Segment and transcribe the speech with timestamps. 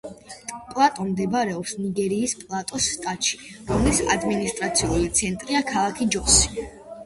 [0.69, 6.71] პლატო მდებარეობს ნიგერიის პლატოს შტატში, რომლის ადმინისტრაციული ცენტრია ქალაქი ჯოსი.